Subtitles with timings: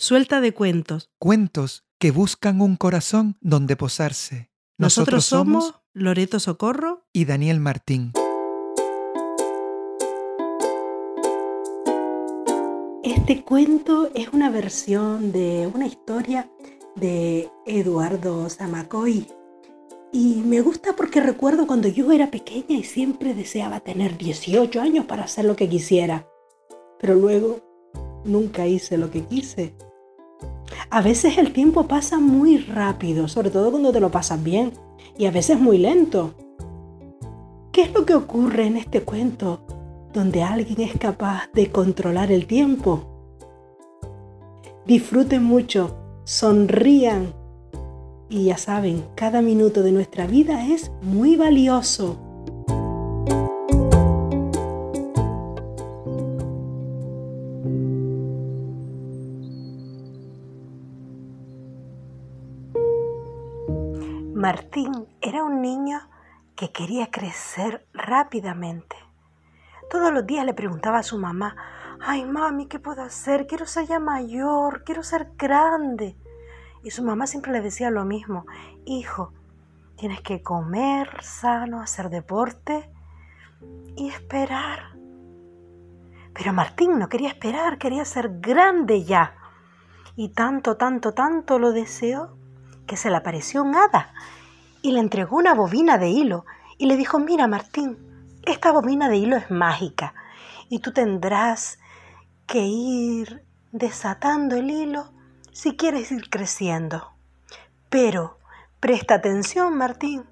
[0.00, 1.10] Suelta de cuentos.
[1.18, 4.48] Cuentos que buscan un corazón donde posarse.
[4.78, 7.08] Nosotros somos Loreto Socorro.
[7.12, 8.12] y Daniel Martín.
[13.02, 16.48] Este cuento es una versión de una historia
[16.94, 19.26] de Eduardo Zamacoy.
[20.12, 25.06] Y me gusta porque recuerdo cuando yo era pequeña y siempre deseaba tener 18 años
[25.06, 26.28] para hacer lo que quisiera.
[27.00, 29.74] Pero luego nunca hice lo que quise.
[30.90, 34.72] A veces el tiempo pasa muy rápido, sobre todo cuando te lo pasas bien,
[35.18, 36.34] y a veces muy lento.
[37.72, 39.60] ¿Qué es lo que ocurre en este cuento
[40.14, 43.04] donde alguien es capaz de controlar el tiempo?
[44.86, 45.94] Disfruten mucho,
[46.24, 47.34] sonrían
[48.30, 52.27] y ya saben, cada minuto de nuestra vida es muy valioso.
[64.38, 65.98] Martín era un niño
[66.54, 68.94] que quería crecer rápidamente.
[69.90, 71.56] Todos los días le preguntaba a su mamá,
[71.98, 73.48] ay mami, ¿qué puedo hacer?
[73.48, 76.16] Quiero ser ya mayor, quiero ser grande.
[76.84, 78.46] Y su mamá siempre le decía lo mismo,
[78.84, 79.32] hijo,
[79.96, 82.88] tienes que comer sano, hacer deporte
[83.96, 84.92] y esperar.
[86.32, 89.34] Pero Martín no quería esperar, quería ser grande ya.
[90.14, 92.37] Y tanto, tanto, tanto lo deseó
[92.88, 94.12] que se le apareció un hada
[94.82, 96.44] y le entregó una bobina de hilo
[96.76, 97.96] y le dijo, mira Martín,
[98.44, 100.14] esta bobina de hilo es mágica
[100.68, 101.78] y tú tendrás
[102.46, 105.12] que ir desatando el hilo
[105.52, 107.12] si quieres ir creciendo.
[107.90, 108.38] Pero
[108.80, 110.24] presta atención, Martín,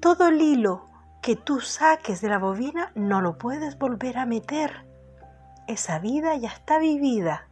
[0.00, 0.86] todo el hilo
[1.22, 4.86] que tú saques de la bobina no lo puedes volver a meter.
[5.66, 7.48] Esa vida ya está vivida.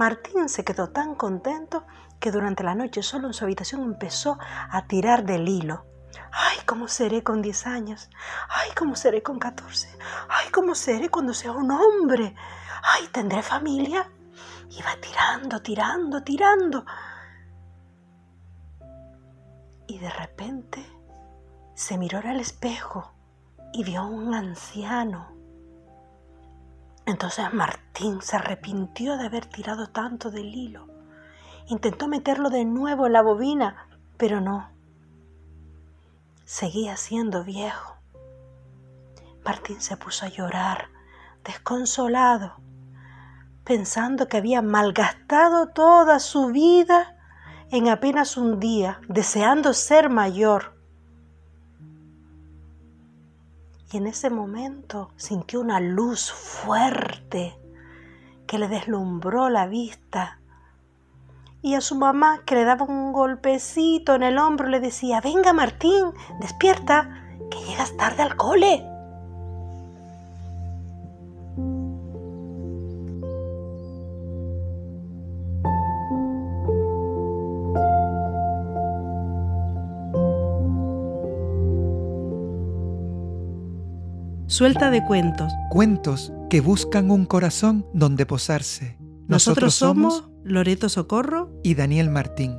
[0.00, 1.84] Martín se quedó tan contento
[2.20, 4.38] que durante la noche solo en su habitación empezó
[4.70, 5.84] a tirar del hilo.
[6.32, 8.08] Ay, ¿cómo seré con 10 años?
[8.48, 9.90] Ay, ¿cómo seré con 14?
[10.30, 12.34] Ay, ¿cómo seré cuando sea un hombre?
[12.82, 14.10] Ay, ¿tendré familia?
[14.70, 16.86] Iba tirando, tirando, tirando.
[19.86, 20.82] Y de repente
[21.74, 23.12] se miró al espejo
[23.74, 25.39] y vio a un anciano.
[27.06, 30.86] Entonces Martín se arrepintió de haber tirado tanto del hilo.
[31.66, 34.70] Intentó meterlo de nuevo en la bobina, pero no.
[36.44, 37.96] Seguía siendo viejo.
[39.44, 40.88] Martín se puso a llorar,
[41.44, 42.56] desconsolado,
[43.64, 47.16] pensando que había malgastado toda su vida
[47.70, 50.79] en apenas un día, deseando ser mayor.
[53.92, 57.58] Y en ese momento sintió una luz fuerte
[58.46, 60.40] que le deslumbró la vista.
[61.62, 65.52] Y a su mamá, que le daba un golpecito en el hombro, le decía, venga
[65.52, 68.89] Martín, despierta, que llegas tarde al cole.
[84.50, 85.52] Suelta de cuentos.
[85.68, 88.98] Cuentos que buscan un corazón donde posarse.
[89.28, 91.52] Nosotros somos Loreto Socorro.
[91.62, 92.58] y Daniel Martín.